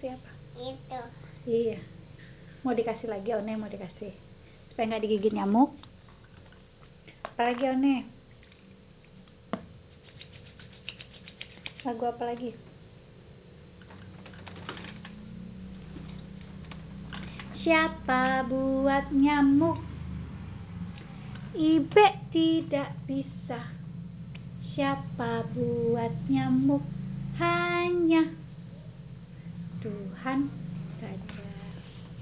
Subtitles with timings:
[0.00, 0.32] kasih apa?
[0.56, 1.00] Itu.
[1.44, 1.78] iya.
[2.64, 4.16] Mau dikasih lagi one mau dikasih
[4.72, 5.76] supaya nggak digigit nyamuk.
[7.28, 8.08] Apa lagi one?
[11.84, 12.56] Lagu apa lagi?
[17.60, 19.84] Siapa buat nyamuk?
[21.52, 23.68] Ibe tidak bisa.
[24.72, 26.80] Siapa buat nyamuk?
[27.36, 28.40] Hanya
[29.80, 30.52] Tuhan
[31.00, 31.48] saja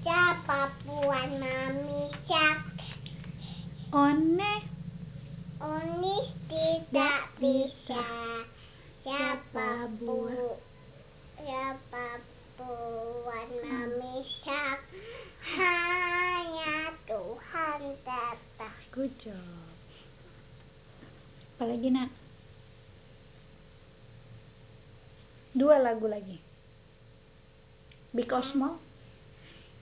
[0.07, 2.63] Siapa puan mami sak?
[3.91, 4.39] one
[5.59, 8.07] Onis tidak bisa.
[9.03, 10.31] Siapa bu?
[11.35, 12.23] Siapa
[12.55, 14.79] puan mami sak?
[15.43, 18.71] Hanya Tuhan tata.
[18.95, 19.69] good job
[21.55, 22.11] apalagi nak
[25.55, 26.48] dua lagu lagi
[28.19, 28.83] or small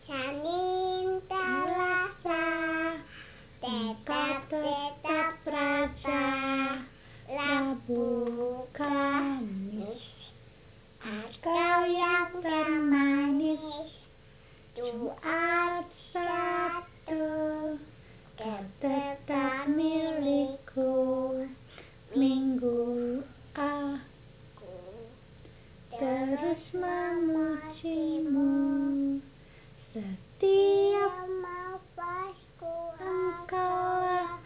[0.04, 2.44] Janin terasa
[3.64, 6.24] tetap tetap raja
[7.32, 8.04] Rabu
[8.76, 10.04] Kamis
[11.40, 13.88] Kau yang termanis
[14.76, 17.24] Jumat Sabtu
[18.36, 20.92] Kau tetap milikku
[22.12, 23.24] minggu
[23.56, 23.86] aku
[24.60, 24.76] Ku
[25.96, 28.52] terus memujimu
[29.96, 34.36] setiap nafasku engkaulah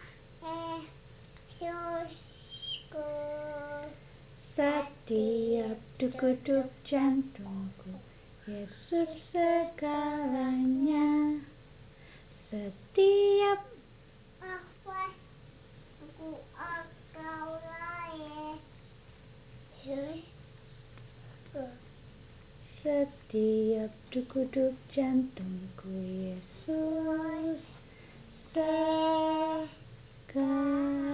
[4.56, 8.00] Setiap duk-duk jantungku
[8.48, 11.36] Yesus segalanya.
[12.48, 13.60] Setiap
[14.40, 18.16] nafasku engkaulah
[19.84, 21.64] Yesusku
[22.80, 27.60] setiap duk-duk jantungku Yesus
[28.56, 31.09] segalanya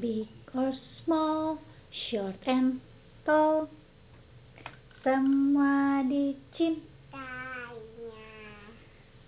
[0.00, 0.72] big or
[1.04, 1.58] small
[1.92, 2.80] short and
[3.26, 3.68] tall
[5.04, 6.80] semua dicintai
[7.12, 8.32] tanya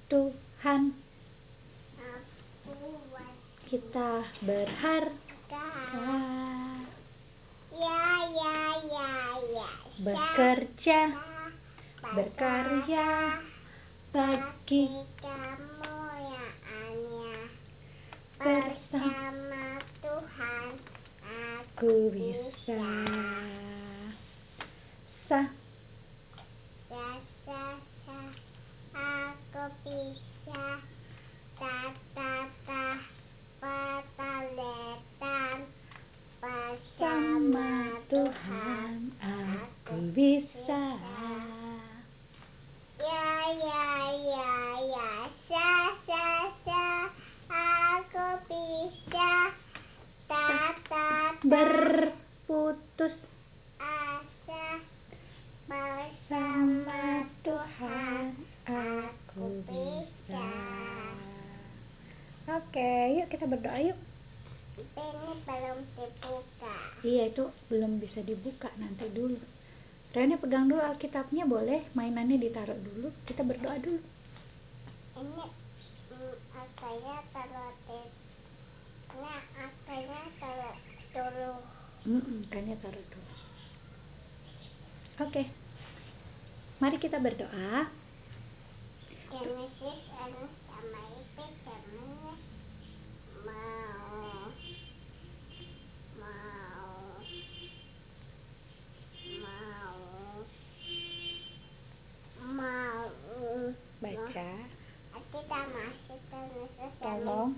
[0.09, 0.97] Tuhan
[3.69, 6.89] kita berharga waspada
[7.77, 8.57] ya ya
[8.89, 9.13] ya
[9.53, 9.71] ya.
[10.01, 11.01] bekerja
[12.13, 13.41] berkarya
[14.13, 14.89] bagi
[15.21, 15.97] kamu
[16.29, 17.37] ya Anya.
[18.37, 20.69] Bersama bersama Tuhan
[21.83, 22.95] ku bisa
[25.27, 25.51] sa
[26.87, 27.07] sa
[27.43, 27.63] sa
[28.07, 28.19] sa
[28.95, 30.79] aku bisa
[31.59, 32.87] ta ta ta
[33.59, 35.59] pataletan
[37.03, 40.87] sama Tuhan aku bisa
[43.03, 43.91] Ya ya
[44.31, 44.55] ya
[44.87, 45.11] ya
[45.51, 47.11] sa sa sa
[47.51, 49.51] aku bisa
[50.31, 51.59] ta ta ta
[52.53, 53.17] berputus
[53.81, 54.77] asa
[55.65, 58.37] bersama Tuhan
[58.69, 60.53] aku bisa.
[62.53, 63.97] oke yuk kita berdoa yuk.
[64.77, 66.77] Ini belum dibuka.
[67.01, 69.41] iya itu belum bisa dibuka nanti dulu.
[70.13, 71.89] Rene pegang dulu Alkitabnya boleh?
[71.97, 73.17] Mainannya ditaruh dulu.
[73.25, 74.05] Kita berdoa dulu.
[75.17, 75.45] Ini
[76.13, 78.01] mm, akanya taruh di
[79.17, 80.77] Nah, akanya taruh
[81.17, 81.81] dulu.
[82.03, 83.33] Mm-mm, kayaknya taruh dulu
[85.23, 85.43] oke.
[86.83, 87.87] Mari kita berdoa.
[104.03, 104.51] Baca.
[105.33, 107.55] Kita masih Genesis tolong.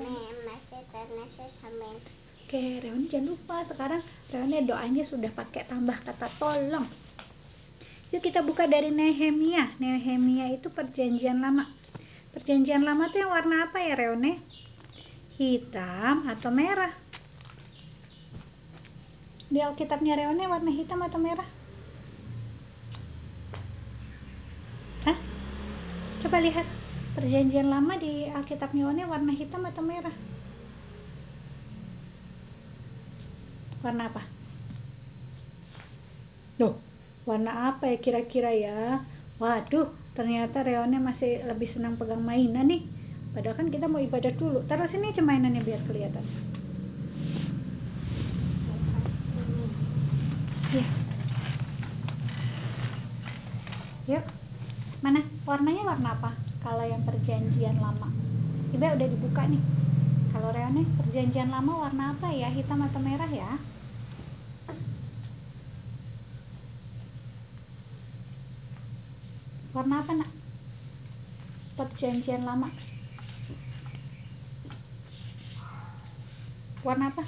[0.00, 2.00] Masih Genesis sampai
[2.46, 6.86] Oke, Reoni jangan lupa sekarang Reoni doanya sudah pakai tambah kata tolong.
[8.14, 9.74] Yuk kita buka dari Nehemia.
[9.82, 11.66] Nehemia itu perjanjian lama.
[12.30, 14.38] Perjanjian lama tuh yang warna apa ya Reone?
[15.34, 16.94] Hitam atau merah?
[19.50, 21.50] Di Alkitabnya Reone warna hitam atau merah?
[25.02, 25.18] Hah?
[26.22, 26.66] Coba lihat.
[27.18, 30.35] Perjanjian lama di Alkitabnya Reone warna hitam atau merah?
[33.86, 34.18] Warna apa?
[36.58, 36.74] Loh,
[37.22, 38.98] warna apa ya kira-kira ya?
[39.38, 42.82] Waduh, ternyata Reone masih lebih senang pegang mainan nih.
[43.30, 44.66] padahal kan kita mau ibadah dulu.
[44.66, 46.24] Taruh sini aja mainannya biar kelihatan.
[50.74, 50.86] Ya
[54.10, 54.24] yuk.
[54.98, 55.22] Mana?
[55.46, 56.34] Warnanya warna apa?
[56.58, 58.10] Kalau yang perjanjian lama.
[58.74, 59.62] Ibe udah dibuka nih.
[60.34, 62.50] Kalau Reone perjanjian lama warna apa ya?
[62.50, 63.75] Hitam atau merah ya
[69.76, 70.30] warna apa nak?
[71.76, 72.72] Perjanjian lama.
[76.80, 77.24] Warna apa?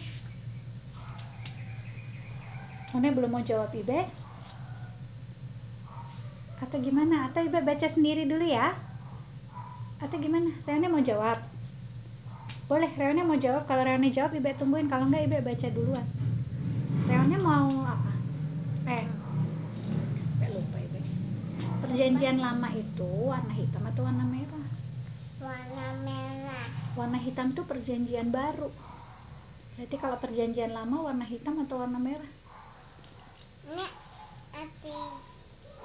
[2.97, 4.09] One belum mau jawab Ibe.
[6.65, 7.29] Atau gimana?
[7.29, 8.73] Atau Ibe baca sendiri dulu ya.
[10.01, 10.49] Atau gimana?
[10.65, 11.45] Reone mau jawab.
[12.65, 13.69] Boleh Reone mau jawab.
[13.69, 14.89] Kalau Reone jawab Ibe tungguin.
[14.89, 16.09] Kalau enggak Ibe baca duluan
[17.09, 18.13] Reone mau apa
[18.89, 19.05] eh
[20.37, 21.01] Ibe lupa Ibe
[22.09, 24.69] perjanjian lama itu warna hitam atau warna merah?
[25.45, 26.69] Warna merah.
[26.97, 28.73] Warna hitam tuh perjanjian baru.
[29.77, 32.33] Berarti kalau perjanjian lama warna hitam atau warna merah?
[34.57, 34.97] Arti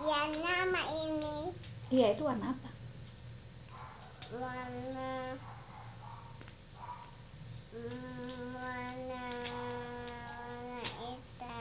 [0.08, 1.52] yang nama ini.
[1.92, 2.72] Iya itu warna apa?
[4.31, 5.12] Warna
[7.75, 9.28] hmm, warna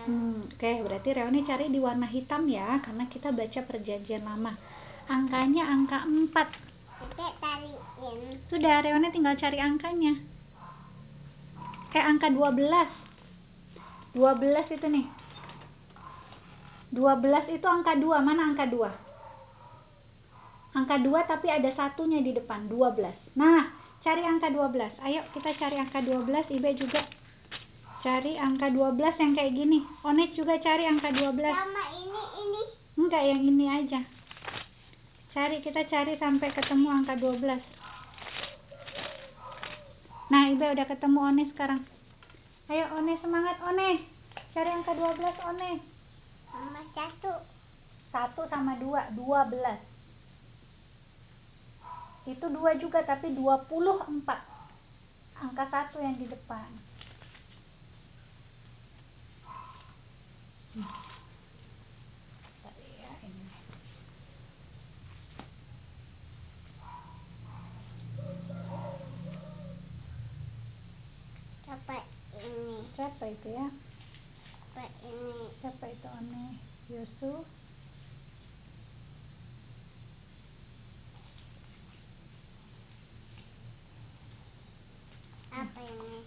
[0.02, 4.58] Hmm, Oke, berarti Reone cari di warna hitam ya, karena kita baca perjanjian lama.
[5.06, 6.26] Angkanya angka 4.
[7.02, 10.19] kita tariin Sudah, Reone tinggal cari angkanya.
[11.94, 12.90] Eh, angka 12.
[14.19, 15.06] 12 itu nih.
[16.90, 18.19] 12 itu angka 2.
[18.19, 18.90] Mana angka 2?
[20.72, 23.14] Angka 2 tapi ada satunya di depan, 12.
[23.38, 23.70] Nah,
[24.02, 24.99] cari angka 12.
[24.99, 26.50] Ayo kita cari angka 12.
[26.50, 27.06] Ibe juga
[28.02, 29.78] cari angka 12 yang kayak gini.
[30.02, 31.38] Onet juga cari angka 12.
[31.38, 32.62] sama ini ini
[32.99, 34.00] Enggak, yang ini aja.
[35.32, 37.62] Cari, kita cari sampai ketemu angka 12.
[40.28, 41.81] Nah, Ibe udah ketemu One sekarang.
[42.69, 44.02] Ayo One semangat One.
[44.52, 45.70] Cari angka 12 One.
[46.52, 47.32] sama satu
[48.12, 49.81] 1 sama 2, 12.
[52.28, 54.04] Itu 2 juga tapi 24.
[55.40, 56.92] Angka 1 yang di depan.
[60.73, 60.81] Ya,
[63.21, 63.45] ini.
[72.97, 73.69] Siapa itu ya?
[74.73, 76.57] apa ini Siapa itu One?
[76.89, 77.45] Yusuf.
[85.52, 86.25] apa ini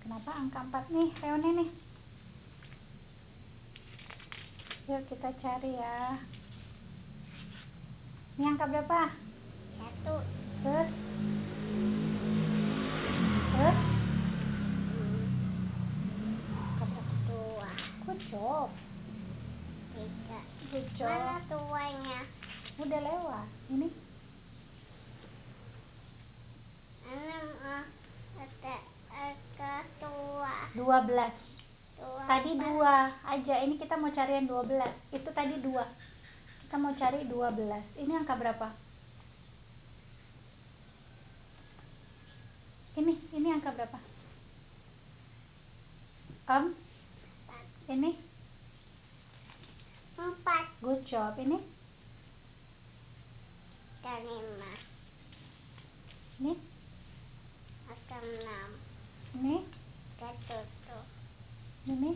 [0.00, 1.89] Kenapa angka 4 nih, Reone nih?
[4.90, 6.18] Yuk kita cari ya.
[8.34, 9.14] Ini angka berapa?
[9.78, 10.18] satu
[10.66, 10.90] Terus?
[13.54, 13.78] Terus?
[16.74, 17.14] Angka berapa?
[17.30, 17.70] dua
[18.02, 18.68] Good job.
[19.94, 20.40] tiga
[20.74, 21.06] Good job.
[21.06, 22.20] mana tuanya
[22.82, 23.46] Udah lewat.
[23.70, 23.88] Ini
[27.06, 27.46] enam
[28.42, 28.76] ada
[29.14, 30.74] ada tua 12.
[30.74, 31.49] tua
[32.00, 33.54] Tadi dua aja.
[33.64, 35.14] Ini kita mau cari yang 12.
[35.14, 35.84] Itu tadi dua.
[36.64, 37.98] Kita mau cari 12.
[37.98, 38.68] Ini angka berapa?
[43.00, 43.98] Ini, ini angka berapa?
[46.50, 46.74] Om,
[47.86, 48.10] ini
[50.18, 51.38] empat good job.
[51.38, 51.62] Ini,
[54.02, 54.72] dan lima
[56.42, 56.52] ini,
[57.86, 58.70] ada enam
[59.38, 59.62] ini,
[60.18, 60.64] tujuh
[61.88, 62.12] ini.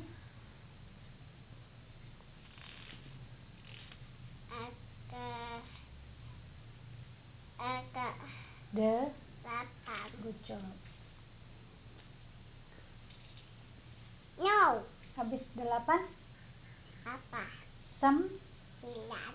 [4.53, 5.29] ada
[7.57, 8.09] ada
[8.75, 9.09] The
[9.41, 10.75] delapan good job.
[14.37, 15.63] no Habis 8,
[17.07, 17.45] apa
[18.03, 18.17] sem,
[18.83, 19.35] sembilan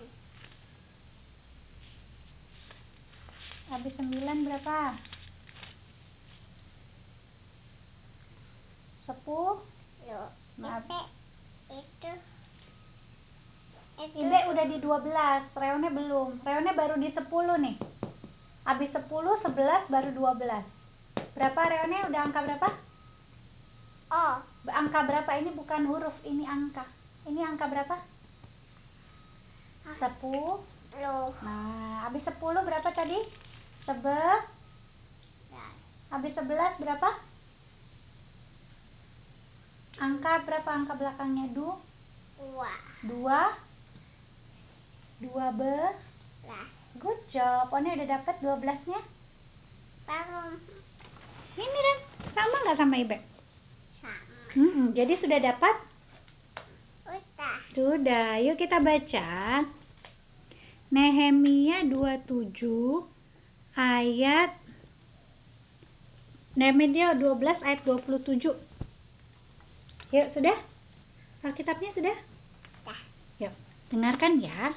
[3.70, 4.78] habis 9 berapa?
[9.08, 9.79] 10.
[10.10, 10.26] Lo
[10.60, 10.84] Maaf.
[10.84, 11.00] itu
[11.70, 12.10] itu
[14.00, 16.40] itu Ibe udah di 12, Reone belum.
[16.40, 17.20] Reone baru di 10
[17.60, 17.76] nih.
[18.64, 20.64] Habis 10, 11, baru 12.
[21.36, 22.08] Berapa Reone?
[22.08, 22.68] Udah angka berapa?
[24.10, 24.34] oh
[24.72, 25.30] Angka berapa?
[25.44, 26.88] Ini bukan huruf, ini angka.
[27.28, 27.96] Ini angka berapa?
[29.84, 30.00] 10.
[31.00, 33.20] lo Nah, habis 10 berapa tadi?
[33.84, 34.48] 11.
[36.08, 37.29] Habis 11 berapa?
[40.00, 41.52] Angka berapa angka belakangnya?
[41.52, 41.76] Du,
[42.40, 42.72] dua
[43.04, 43.68] 2.
[45.20, 45.76] 2 be.
[46.40, 47.68] belas Good job.
[47.68, 49.00] One udah dapat 12-nya?
[50.08, 50.56] Bangun.
[51.60, 51.98] Ini Ren,
[52.32, 53.18] sama nggak sama Ibe?
[54.00, 54.36] Sama.
[54.56, 55.76] Mm-mm, jadi sudah dapat?
[57.04, 57.56] Udah.
[57.76, 59.28] Sudah, yuk kita baca.
[60.90, 62.58] Nehemia 27
[63.78, 64.50] ayat
[66.58, 68.69] Nehemia 12 ayat 27.
[70.10, 70.58] Yuk, sudah?
[71.46, 72.16] Alkitabnya sudah?
[72.82, 73.00] Dah.
[73.38, 73.54] Yuk,
[73.94, 74.74] dengarkan ya.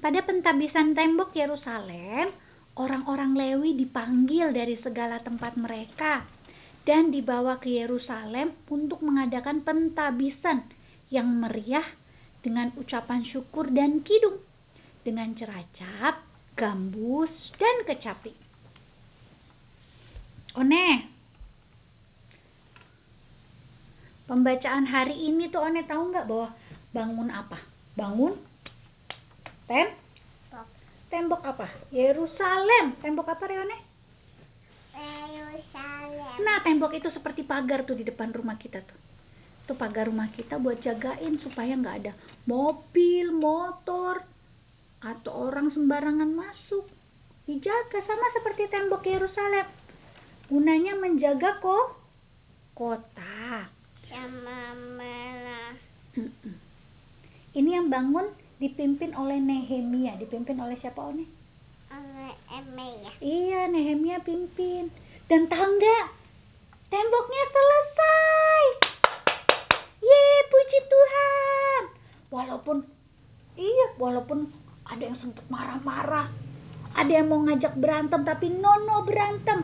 [0.00, 2.32] Pada pentabisan tembok Yerusalem,
[2.76, 6.24] orang-orang Lewi dipanggil dari segala tempat mereka
[6.84, 10.68] dan dibawa ke Yerusalem untuk mengadakan pentabisan
[11.12, 11.84] yang meriah
[12.40, 14.40] dengan ucapan syukur dan kidung,
[15.04, 16.24] dengan ceracap,
[16.56, 18.32] gambus, dan kecapi.
[20.56, 21.19] One,
[24.30, 26.54] pembacaan hari ini tuh One tahu nggak bahwa
[26.94, 27.58] bangun apa?
[27.98, 28.38] Bangun
[29.66, 29.90] tem
[30.54, 30.66] Bok.
[31.10, 31.66] tembok apa?
[31.90, 32.94] Yerusalem.
[33.02, 33.78] Tembok apa Reone?
[35.30, 36.38] Yerusalem.
[36.46, 38.98] Nah, tembok itu seperti pagar tuh di depan rumah kita tuh.
[39.66, 42.12] Itu pagar rumah kita buat jagain supaya nggak ada
[42.46, 44.22] mobil, motor,
[45.02, 46.86] atau orang sembarangan masuk.
[47.46, 49.66] Dijaga sama seperti tembok Yerusalem.
[50.50, 51.98] Gunanya menjaga kok
[52.74, 53.39] kota.
[54.10, 54.60] Sama.
[56.18, 56.54] Mm-mm.
[57.54, 60.18] Ini yang bangun dipimpin oleh Nehemia.
[60.18, 61.24] Dipimpin oleh siapa One?
[61.94, 63.14] Oleh Emilia.
[63.22, 64.90] Iya, Nehemia pimpin.
[65.30, 66.06] Dan tahu nggak?
[66.90, 68.62] Temboknya selesai.
[70.02, 71.82] Ye, puji Tuhan.
[72.34, 72.76] Walaupun
[73.54, 74.50] iya, walaupun
[74.90, 76.26] ada yang sempat marah-marah.
[76.98, 79.62] Ada yang mau ngajak berantem tapi nono berantem.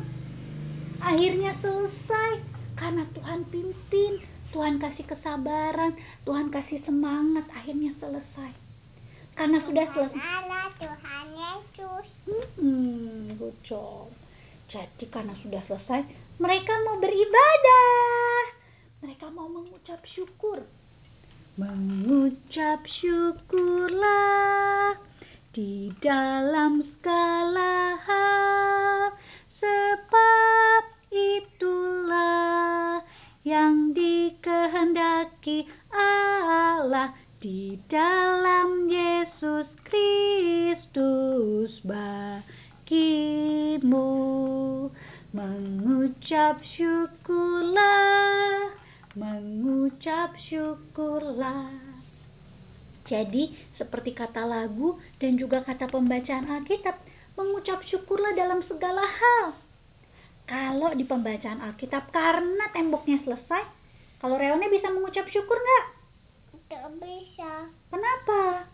[1.03, 2.39] Akhirnya selesai
[2.79, 4.23] karena Tuhan pimpin,
[4.57, 8.57] Tuhan kasih kesabaran, Tuhan kasih semangat, akhirnya selesai.
[9.37, 10.17] Karena sudah selesai.
[10.17, 12.09] Allah Tuhan Yesus.
[12.57, 14.09] Hmm, good job.
[14.73, 16.09] Jadi karena sudah selesai,
[16.41, 18.57] mereka mau beribadah.
[19.05, 20.65] Mereka mau mengucap syukur.
[21.61, 24.97] Mengucap syukurlah
[25.53, 29.13] di dalam segala hal,
[29.61, 30.83] sebab
[31.13, 32.76] itulah
[33.47, 41.71] yang dikehendaki Allah di dalam Yesus Kristus.
[41.87, 44.03] Bagimu
[45.31, 48.75] mengucap syukurlah
[49.15, 51.71] mengucap syukurlah.
[53.07, 56.99] Jadi seperti kata lagu dan juga kata pembacaan Alkitab
[57.39, 59.55] mengucap syukurlah dalam segala hal
[60.47, 63.67] kalau di pembacaan Alkitab karena temboknya selesai
[64.23, 65.87] kalau Reone bisa mengucap syukur nggak?
[66.67, 67.71] Tidak bisa.
[67.93, 68.65] Kenapa?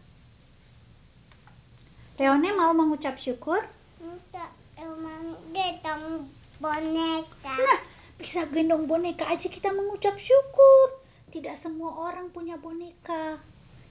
[2.21, 3.65] Reone mau mengucap syukur?
[3.99, 6.29] Tidak emang gendong
[6.63, 7.57] boneka.
[7.57, 7.81] Nah,
[8.21, 10.87] bisa gendong boneka aja kita mengucap syukur.
[11.33, 13.41] Tidak semua orang punya boneka.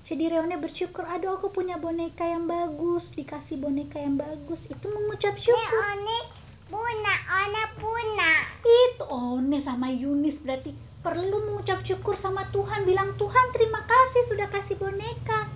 [0.08, 4.60] Jadi Reone bersyukur, aduh aku punya boneka yang bagus, dikasih boneka yang bagus.
[4.70, 5.82] Itu mengucap syukur.
[5.82, 6.41] one
[6.72, 8.32] puna, one puna.
[8.64, 10.72] Itu One sama Yunis berarti
[11.04, 12.88] perlu mengucap syukur sama Tuhan.
[12.88, 15.52] Bilang Tuhan terima kasih sudah kasih boneka.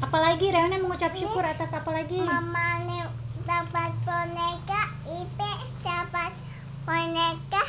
[0.00, 2.16] Apalagi Reone mengucap syukur atas apa lagi?
[2.16, 3.04] Mama nih
[3.44, 5.52] dapat boneka, Ipe
[5.84, 6.32] dapat
[6.88, 7.62] boneka,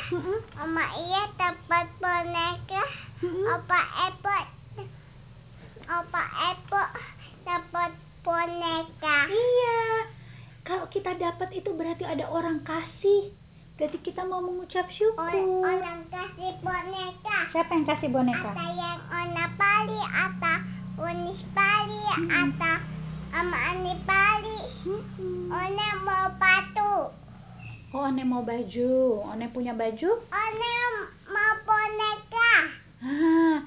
[0.56, 2.82] Oma iya dapat boneka,
[3.20, 3.44] mm-mm.
[3.52, 4.38] Opa Epo,
[5.92, 6.22] Opa
[6.56, 6.82] Epo
[7.44, 7.92] dapat
[8.24, 9.18] boneka.
[9.28, 9.82] Iya.
[10.62, 13.34] Kalau kita dapat itu berarti ada orang kasih.
[13.74, 15.26] Berarti kita mau mengucap syukur.
[15.66, 17.38] orang kasih boneka.
[17.50, 18.50] Siapa yang kasih boneka?
[18.54, 20.54] Ada yang ona pali, ada
[21.02, 22.00] unis pali,
[22.30, 22.74] ada
[23.34, 24.58] ama ani pali.
[24.86, 25.50] Mm-mm.
[25.50, 27.10] Ona mau batu.
[27.92, 29.20] Oh, One mau baju.
[29.26, 30.10] One punya baju?
[30.30, 30.76] Ona
[31.26, 32.52] mau boneka.
[33.02, 33.58] Ah,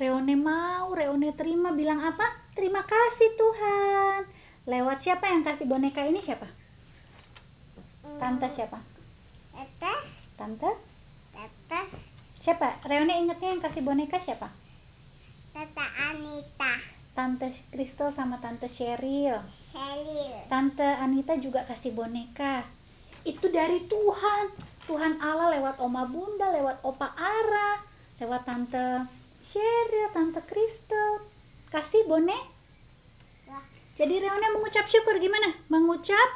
[0.00, 2.24] Reone mau, Reone terima bilang apa?
[2.56, 3.99] Terima kasih Tuhan.
[4.70, 6.46] Lewat siapa yang kasih boneka ini siapa?
[8.22, 8.78] Tante siapa?
[9.50, 9.94] Tete,
[10.38, 10.70] Tante?
[11.34, 11.80] tete,
[12.46, 12.78] Siapa?
[12.86, 14.46] Reone ingetnya yang kasih boneka siapa?
[15.50, 16.78] tete Anita,
[17.18, 19.42] Tante Crystal sama Tante Cheryl.
[19.74, 20.46] Helil.
[20.46, 22.62] Tante Anita juga kasih boneka.
[23.26, 24.54] Itu dari Tuhan.
[24.86, 27.82] Tuhan Allah lewat Oma Bunda, lewat Opa Ara,
[28.22, 29.10] lewat Tante
[29.50, 31.26] Cheryl, Tante Crystal.
[31.74, 32.59] Kasih boneka.
[34.00, 35.52] Jadi Reona mengucap syukur gimana?
[35.68, 36.28] Mengucap?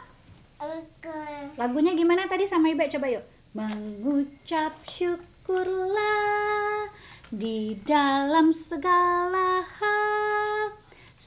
[1.57, 3.25] Lagunya gimana tadi sama Iba coba yuk.
[3.57, 6.93] Mengucap syukurlah
[7.33, 10.77] di dalam segala hal.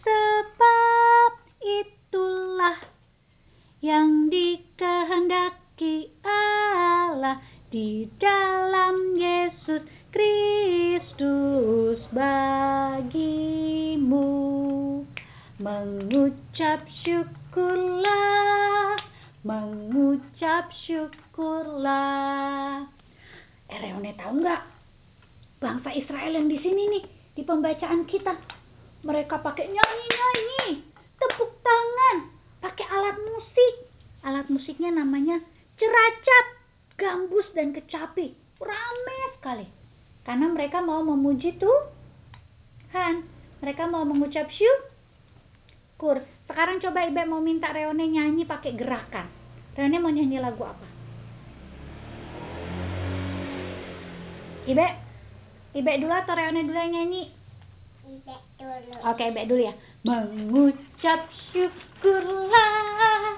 [0.06, 1.32] Sebab
[1.66, 2.86] itulah
[3.82, 6.14] yang dikehendaki
[7.68, 10.57] di dalam Yesus Kristus
[16.58, 18.98] mengucap syukurlah.
[19.46, 22.82] Mengucap syukurlah.
[23.70, 24.66] Eh Reone tahu nggak?
[25.62, 27.06] Bangsa Israel yang di sini nih
[27.38, 28.34] di pembacaan kita.
[29.06, 30.82] Mereka pakai nyanyi-nyanyi.
[31.22, 32.34] Tepuk tangan.
[32.66, 33.86] Pakai alat musik.
[34.26, 35.38] Alat musiknya namanya
[35.78, 36.46] ceracap
[36.98, 38.34] gambus dan kecapi.
[38.58, 39.70] Rame sekali.
[40.26, 43.30] Karena mereka mau memuji Tuhan.
[43.62, 46.26] Mereka mau mengucap syukur
[46.58, 49.30] sekarang coba Ibe mau minta Reone nyanyi pakai gerakan.
[49.78, 50.88] Reone mau nyanyi lagu apa?
[54.66, 54.88] Ibe?
[55.78, 57.30] Ibe dulu atau Reone dulu yang nyanyi?
[58.10, 59.06] Ibe dulu.
[59.06, 59.78] Oke, Ibe dulu ya.
[60.02, 63.38] Mengucap syukurlah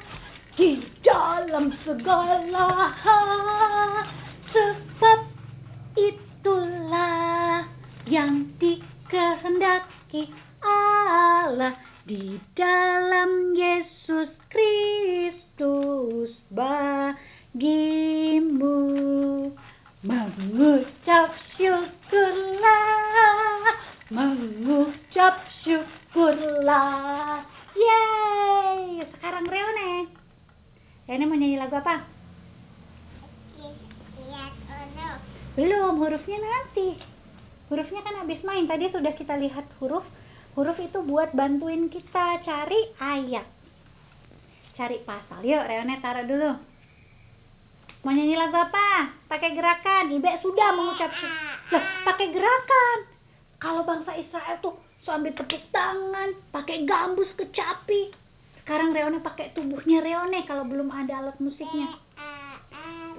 [0.55, 4.07] di dalam segala hal.
[4.47, 5.19] Sebab
[5.99, 7.67] itulah
[8.07, 10.31] yang dikehendaki
[10.63, 17.13] Allah di dalam Yesus Kristus bagimu.
[20.01, 22.89] Mengucap syukurlah
[24.09, 27.45] mengucap syukurlah.
[27.77, 30.09] Yeay sekarang Reone.
[31.05, 32.09] Reone mau nyanyi lagu apa?
[35.53, 36.97] Belum hurufnya nanti.
[37.69, 40.01] Hurufnya kan habis main tadi sudah kita lihat huruf
[40.57, 43.45] huruf itu buat bantuin kita cari ayat
[44.79, 45.43] cari pasal.
[45.43, 46.51] Yuk Reone taruh dulu.
[48.07, 49.11] Mau nyanyi lagu apa?
[49.27, 50.15] Pakai gerakan.
[50.15, 52.97] Ibe sudah mengucap lah pakai gerakan.
[53.59, 58.15] Kalau bangsa Israel tuh sambil tepuk tangan pakai gambus kecapi.
[58.63, 61.99] Sekarang Reone pakai tubuhnya Reone kalau belum ada alat musiknya.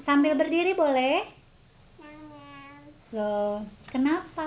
[0.09, 1.29] Sambil berdiri boleh?
[3.13, 4.47] Loh kenapa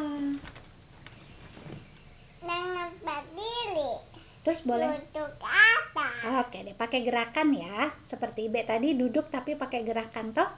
[2.44, 3.92] Nangan berdiri.
[4.44, 5.00] terus boleh?
[5.16, 6.44] Duduk atas.
[6.44, 7.96] oke deh pakai gerakan ya.
[8.12, 10.50] Seperti Ibe tadi duduk tapi pakai gerakan toh.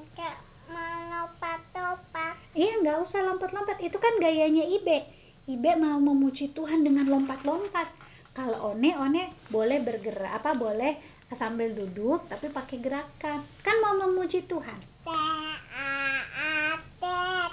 [0.00, 0.40] Enggak
[0.72, 2.34] mau lompat-lompat.
[2.56, 3.76] iya nggak usah lompat-lompat.
[3.84, 5.04] Itu kan gayanya Ibe.
[5.46, 7.92] Ibe mau memuji Tuhan dengan lompat-lompat.
[8.32, 9.22] Kalau one one
[9.52, 10.96] boleh bergerak apa boleh
[11.34, 13.44] sambil duduk tapi pakai gerakan.
[13.66, 14.78] Kan mau memuji Tuhan.
[15.02, 17.52] Taat, taat, taat,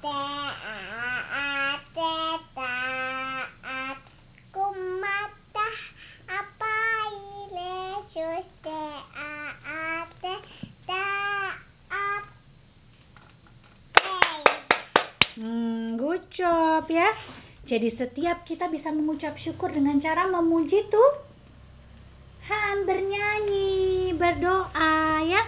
[0.00, 0.72] taat.
[4.52, 5.68] Kumata
[6.28, 6.76] apa
[7.50, 12.24] Yesus taat, taat.
[15.32, 17.10] Hmm, good job ya.
[17.72, 25.40] Jadi setiap kita bisa mengucap syukur dengan cara memuji Tuhan, bernyanyi, berdoa ya.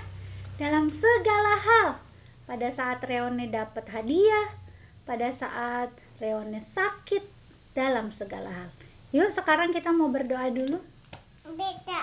[0.57, 2.01] Dalam segala hal.
[2.49, 4.57] Pada saat Reone dapat hadiah,
[5.05, 7.29] pada saat Reone sakit,
[7.77, 8.73] dalam segala hal.
[9.13, 10.81] Yuk sekarang kita mau berdoa dulu.
[11.45, 12.01] Beda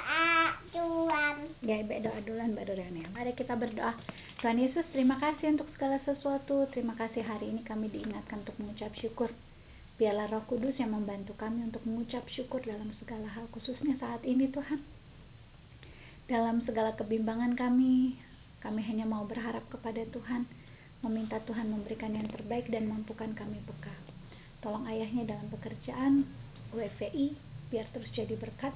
[0.69, 1.49] Tuhan.
[1.65, 3.09] Ya, Ibu doa duluan baru Reone.
[3.09, 3.97] Mari kita berdoa.
[4.37, 6.69] Tuhan Yesus, terima kasih untuk segala sesuatu.
[6.69, 9.33] Terima kasih hari ini kami diingatkan untuk mengucap syukur.
[10.01, 14.49] Biarlah Roh Kudus yang membantu kami untuk mengucap syukur dalam segala hal, khususnya saat ini
[14.49, 14.81] Tuhan.
[16.25, 18.17] Dalam segala kebimbangan kami,
[18.65, 20.49] kami hanya mau berharap kepada Tuhan,
[21.05, 23.93] meminta Tuhan memberikan yang terbaik dan mampukan kami bekal.
[24.65, 26.25] Tolong ayahnya dalam pekerjaan
[26.73, 27.37] UFVI,
[27.69, 28.73] biar terus jadi berkat.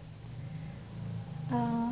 [1.49, 1.91] Eh,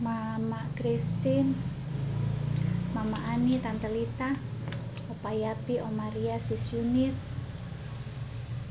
[0.00, 1.52] Mama Christine,
[2.96, 4.49] Mama Ani, Tante Lita,
[5.20, 7.12] Opa Yapi, Om Maria, Sis Yunis,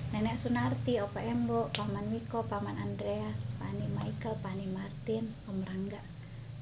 [0.09, 6.01] Nenek Sunarti, Opa Embo, Paman Miko, Paman Andreas, Pani Michael, Pani Martin, Om Rangga.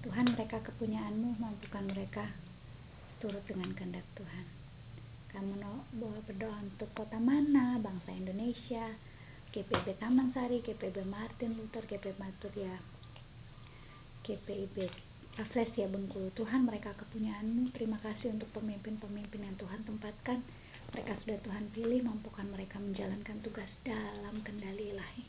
[0.04, 2.28] Tuhan mereka kepunyaanmu, mampukan mereka
[3.24, 4.44] turut dengan kehendak Tuhan.
[5.32, 5.56] Kamu
[5.96, 8.92] bawa berdoa untuk kota mana, bangsa Indonesia,
[9.56, 12.76] GPB Taman Sari, GPB Martin Luther, GPB Maturia,
[15.38, 17.70] GPIB Aflesia Bengkulu Tuhan mereka kepunyaanmu.
[17.78, 20.42] Terima kasih untuk pemimpin-pemimpin yang Tuhan tempatkan.
[20.98, 25.22] Mereka sudah Tuhan pilih mampukan mereka menjalankan tugas dalam kendali ilahi.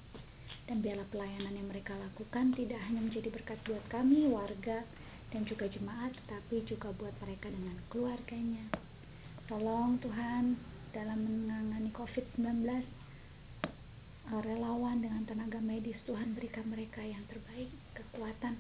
[0.65, 4.81] Dan biarlah pelayanan yang mereka lakukan tidak hanya menjadi berkat buat kami warga
[5.29, 8.65] dan juga jemaat tetapi juga buat mereka dengan keluarganya.
[9.45, 10.57] Tolong Tuhan
[10.97, 12.81] dalam menangani COVID-19 eh,
[14.41, 18.57] relawan dengan tenaga medis Tuhan berikan mereka yang terbaik kekuatan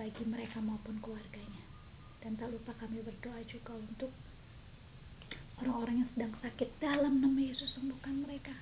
[0.00, 1.60] bagi mereka maupun keluarganya
[2.24, 4.08] dan tak lupa kami berdoa juga untuk
[5.60, 8.56] orang-orang yang sedang sakit dalam nama Yesus sembuhkan mereka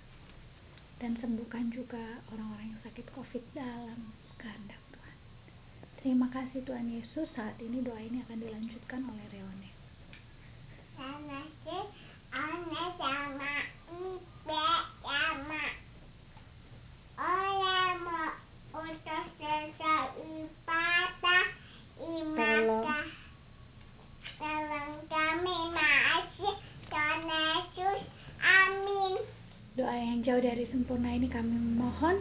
[0.98, 4.10] dan sembuhkan juga orang-orang yang sakit covid dalam
[4.42, 4.98] kehendak Tuhan
[5.98, 7.26] Terima kasih Tuhan Yesus.
[7.34, 9.70] Saat ini doa ini akan dilanjutkan oleh Reone.
[10.94, 11.78] Sama si
[12.30, 13.54] ane sama
[13.90, 14.66] ibe
[15.02, 15.64] sama.
[17.18, 18.22] Olemo
[18.78, 21.46] utus desa ibadah
[21.98, 23.00] imaka.
[24.38, 26.54] Tolong kami masih
[26.86, 28.00] Tuhan Yesus.
[28.38, 29.18] Amin.
[29.74, 32.20] Doa yang jauh dari sempurna ini kami mohon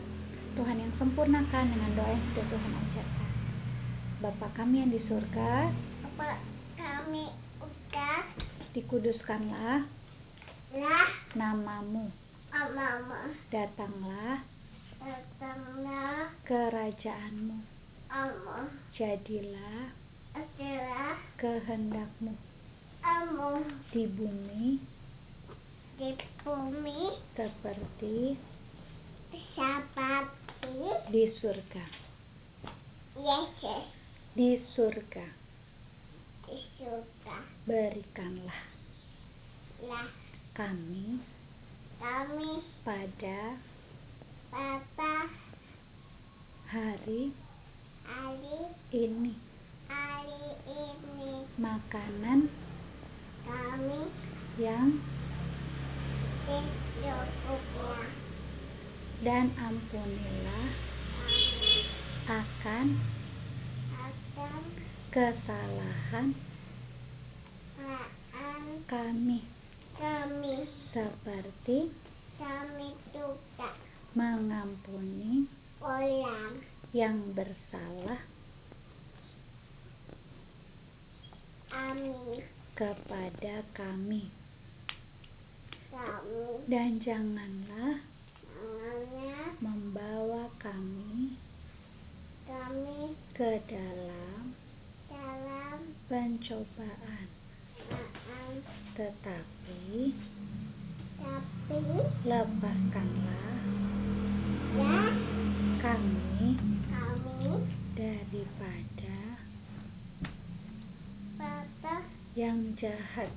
[0.56, 3.30] Tuhan yang sempurnakan dengan doa yang sudah Tuhan ajarkan.
[4.24, 5.68] Bapa kami yang di surga,
[6.08, 6.40] Apa
[6.80, 7.28] kami
[7.60, 8.24] udah
[8.72, 9.84] dikuduskanlah
[10.72, 12.08] lah namamu.
[12.56, 14.40] mama Datanglah
[15.04, 17.60] datanglah kerajaanmu.
[18.08, 19.92] ama Jadilah
[21.36, 22.40] kehendakmu
[23.04, 24.80] amu di bumi
[25.98, 26.14] di
[26.46, 27.18] bumi.
[27.34, 28.38] Seperti
[29.58, 30.74] seperti
[31.10, 31.86] di surga.
[33.18, 33.86] Yesus.
[34.38, 35.28] Di surga.
[36.46, 37.38] Di surga.
[37.68, 38.78] Berikanlah
[39.86, 40.10] lah
[40.58, 41.22] kami
[42.02, 43.62] kami pada
[44.50, 45.30] Bapa
[46.66, 47.30] hari
[48.02, 48.58] hari
[48.90, 49.38] ini.
[49.86, 51.46] hari ini.
[51.62, 52.50] Makanan
[53.46, 54.10] kami
[54.58, 54.98] yang
[59.28, 60.70] dan ampunilah
[62.32, 62.88] akan
[65.12, 66.32] kesalahan
[68.88, 69.44] kami.
[70.94, 71.92] Seperti
[72.40, 73.74] kami juga
[74.16, 75.50] mengampuni
[75.84, 76.64] orang
[76.96, 78.22] yang bersalah
[81.74, 82.42] amin.
[82.78, 84.37] kepada kami
[85.98, 87.98] kami dan janganlah
[89.58, 91.34] membawa kami
[92.46, 94.54] kami ke dalam
[95.10, 97.26] dalam pencobaan.
[98.94, 100.14] Tetapi
[101.18, 101.82] tapi
[102.30, 103.58] lepaskanlah
[104.78, 105.02] ya.
[105.82, 106.50] kami
[106.94, 107.50] kami
[107.98, 109.18] daripada
[112.38, 113.34] yang jahat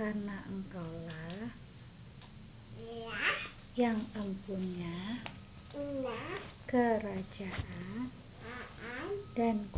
[0.00, 1.52] karena engkaulah
[2.80, 3.20] ya
[3.76, 5.20] yang empunya
[5.76, 8.08] nah kerajaan
[9.36, 9.68] dan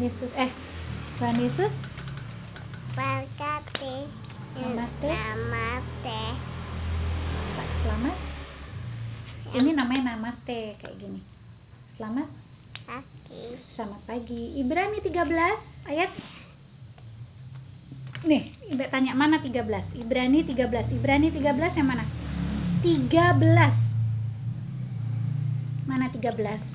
[0.00, 0.48] Tuhan Yesus eh
[1.20, 1.72] Tuhan Yesus
[2.96, 4.08] berkati
[4.56, 5.12] Namaste.
[5.12, 6.20] namaste
[7.84, 8.16] selamat
[9.60, 11.20] ini namanya namaste kayak gini.
[12.00, 12.32] Selamat.
[12.88, 14.56] Pagi selamat pagi.
[14.56, 15.20] Ibrani 13
[15.92, 16.08] ayat.
[18.24, 22.08] Nih Ibu tanya mana 13 Ibrani 13 Ibrani 13 yang mana?
[22.80, 23.36] 13
[25.84, 26.69] mana 13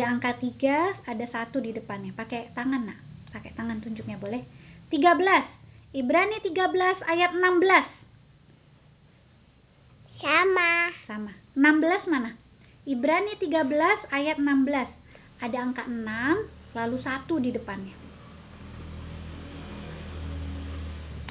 [0.00, 2.16] ada angka 3 ada satu di depannya.
[2.16, 2.96] Pakai tangan nak.
[3.36, 4.40] Pakai tangan tunjuknya boleh?
[4.88, 5.12] 13
[5.92, 7.44] Ibrani 13 ayat 16
[10.24, 10.72] sama.
[11.04, 11.32] Sama.
[11.52, 12.32] 16 mana?
[12.88, 17.92] Ibrani 13 ayat 16 ada angka 6 lalu satu di depannya.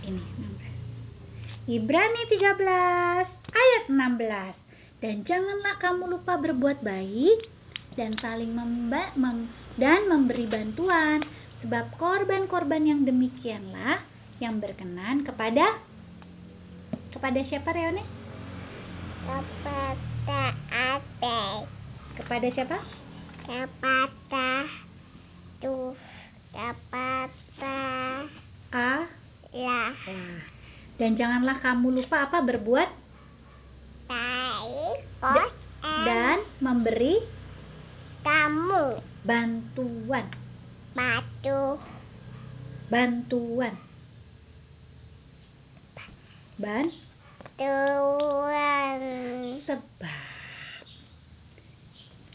[0.06, 0.22] Ini
[1.66, 7.58] 16 Ibrani 13 ayat 16 dan janganlah kamu lupa berbuat baik
[8.00, 11.20] dan saling memba- mem- dan memberi bantuan
[11.60, 14.00] sebab korban-korban yang demikianlah
[14.40, 15.84] yang berkenan kepada
[17.12, 18.04] kepada siapa Reone?
[19.28, 20.40] kepada
[20.72, 21.68] adik
[22.16, 22.78] Kepada siapa?
[23.44, 24.50] kepada
[25.60, 25.92] tuh
[26.56, 27.74] kepada
[28.72, 29.10] A.
[29.52, 30.40] lah Lah.
[30.96, 32.90] Dan janganlah kamu lupa apa berbuat
[34.08, 35.00] baik
[36.06, 37.39] dan memberi
[38.24, 40.26] kamu bantuan.
[40.96, 41.80] batu.
[42.90, 43.76] Bantuan.
[46.60, 46.88] Ban.
[47.56, 49.02] Tuan
[49.64, 50.84] sebab.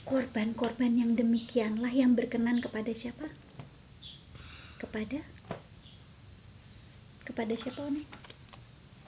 [0.05, 3.33] Korban-korban yang demikianlah yang berkenan kepada siapa?
[4.81, 5.25] Kepada?
[7.25, 8.05] Kepada siapa One?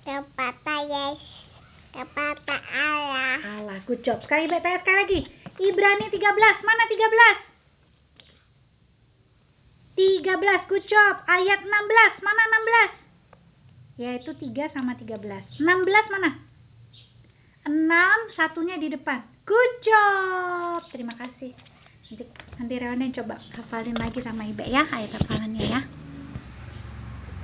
[0.07, 1.19] kepada Yes
[1.91, 3.37] kepada Allah.
[3.43, 5.21] Allah good job sekali BTS sekali lagi
[5.57, 7.47] Ibrani 13 mana 13
[9.97, 11.15] 13 good job.
[11.25, 12.43] Ayat 16 mana
[13.01, 13.07] 16
[13.97, 16.31] yaitu 3 sama 13 16 mana?
[17.65, 19.25] 6 satunya di depan.
[19.87, 20.83] Job.
[20.91, 21.55] Terima kasih.
[22.07, 22.25] Nanti
[22.59, 25.81] nanti Rewana coba hafalin lagi sama Ibe ya ayat hafalannya ya